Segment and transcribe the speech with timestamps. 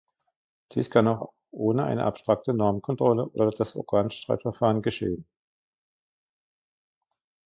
[0.71, 5.27] Dies kann auch ohne eine abstrakte Normenkontrolle oder das Organstreitverfahren geschehen.